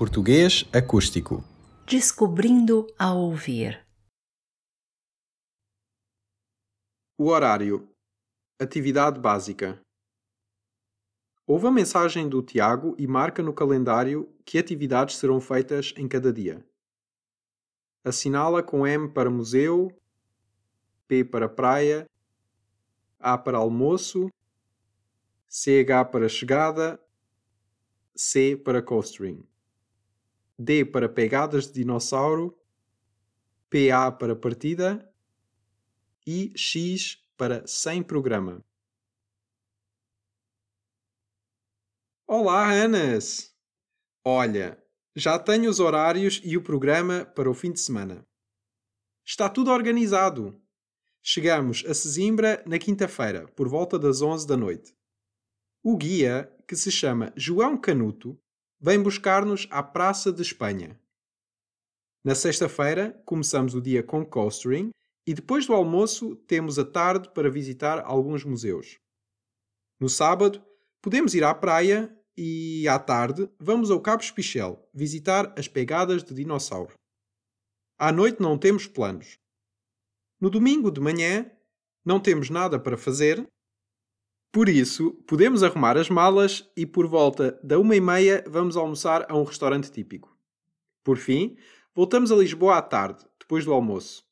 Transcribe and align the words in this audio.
Português 0.00 0.64
acústico. 0.72 1.44
Descobrindo 1.86 2.86
a 2.98 3.12
ouvir. 3.12 3.86
O 7.18 7.26
horário. 7.26 7.86
Atividade 8.58 9.20
básica. 9.20 9.78
Ouve 11.46 11.66
a 11.66 11.70
mensagem 11.70 12.30
do 12.30 12.42
Tiago 12.42 12.96
e 12.98 13.06
marca 13.06 13.42
no 13.42 13.52
calendário 13.52 14.34
que 14.42 14.56
atividades 14.56 15.16
serão 15.16 15.38
feitas 15.38 15.92
em 15.98 16.08
cada 16.08 16.32
dia. 16.32 16.66
Assinala 18.02 18.62
com 18.62 18.86
M 18.86 19.06
para 19.06 19.28
museu, 19.28 19.94
P 21.06 21.26
para 21.26 21.46
praia, 21.46 22.06
A 23.18 23.36
para 23.36 23.58
almoço, 23.58 24.30
CH 25.46 26.10
para 26.10 26.26
chegada, 26.26 26.98
C 28.16 28.56
para 28.56 28.80
coastering, 28.80 29.46
D 30.62 30.84
para 30.84 31.08
pegadas 31.08 31.68
de 31.68 31.72
dinossauro, 31.72 32.54
PA 33.70 34.12
para 34.12 34.36
partida 34.36 35.10
e 36.26 36.52
X 36.54 37.16
para 37.34 37.66
sem 37.66 38.02
programa. 38.02 38.62
Olá, 42.26 42.70
Anas! 42.70 43.56
Olha, 44.22 44.78
já 45.16 45.38
tenho 45.38 45.70
os 45.70 45.80
horários 45.80 46.42
e 46.44 46.58
o 46.58 46.62
programa 46.62 47.24
para 47.24 47.50
o 47.50 47.54
fim 47.54 47.72
de 47.72 47.80
semana. 47.80 48.28
Está 49.24 49.48
tudo 49.48 49.70
organizado. 49.70 50.62
Chegamos 51.22 51.86
a 51.86 51.94
Sesimbra 51.94 52.62
na 52.66 52.78
quinta-feira, 52.78 53.48
por 53.48 53.66
volta 53.66 53.98
das 53.98 54.20
11 54.20 54.46
da 54.46 54.58
noite. 54.58 54.94
O 55.82 55.96
guia, 55.96 56.54
que 56.68 56.76
se 56.76 56.92
chama 56.92 57.32
João 57.34 57.80
Canuto, 57.80 58.38
vem 58.80 59.02
buscar-nos 59.02 59.68
à 59.70 59.82
Praça 59.82 60.32
de 60.32 60.40
Espanha. 60.40 60.98
Na 62.24 62.34
sexta-feira, 62.34 63.12
começamos 63.26 63.74
o 63.74 63.80
dia 63.80 64.02
com 64.02 64.24
coastering 64.24 64.90
e 65.26 65.34
depois 65.34 65.66
do 65.66 65.74
almoço 65.74 66.34
temos 66.34 66.78
a 66.78 66.84
tarde 66.84 67.30
para 67.34 67.50
visitar 67.50 68.00
alguns 68.00 68.42
museus. 68.42 68.98
No 70.00 70.08
sábado, 70.08 70.64
podemos 71.02 71.34
ir 71.34 71.44
à 71.44 71.54
praia 71.54 72.14
e, 72.36 72.88
à 72.88 72.98
tarde, 72.98 73.50
vamos 73.58 73.90
ao 73.90 74.00
Cabo 74.00 74.22
Espichel 74.22 74.88
visitar 74.94 75.52
as 75.58 75.68
pegadas 75.68 76.24
de 76.24 76.32
dinossauro. 76.32 76.94
À 77.98 78.10
noite 78.10 78.40
não 78.40 78.56
temos 78.56 78.86
planos. 78.86 79.38
No 80.40 80.48
domingo 80.48 80.90
de 80.90 81.00
manhã, 81.00 81.50
não 82.02 82.18
temos 82.18 82.48
nada 82.48 82.80
para 82.80 82.96
fazer, 82.96 83.46
por 84.52 84.68
isso 84.68 85.12
podemos 85.28 85.62
arrumar 85.62 85.96
as 85.96 86.08
malas 86.08 86.68
e, 86.76 86.84
por 86.84 87.06
volta 87.06 87.58
da 87.62 87.78
uma 87.78 87.94
e 87.94 88.00
meia, 88.00 88.44
vamos 88.48 88.76
almoçar 88.76 89.30
a 89.30 89.36
um 89.36 89.44
restaurante 89.44 89.90
típico. 89.92 90.36
Por 91.04 91.18
fim, 91.18 91.56
voltamos 91.94 92.32
a 92.32 92.36
Lisboa 92.36 92.78
à 92.78 92.82
tarde, 92.82 93.24
depois 93.38 93.64
do 93.64 93.72
almoço. 93.72 94.24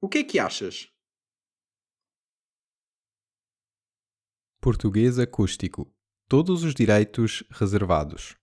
O 0.00 0.08
que 0.08 0.18
é 0.18 0.24
que 0.24 0.38
achas? 0.38 0.90
Português 4.62 5.18
acústico. 5.18 5.92
Todos 6.26 6.64
os 6.64 6.74
direitos 6.74 7.44
reservados. 7.50 8.39